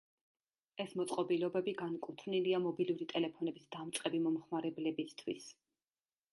[0.83, 5.55] ეს მოწყობილობები განკუთვნილია მობილური ტელეფონების დამწყები მომხმარებლებისთვის.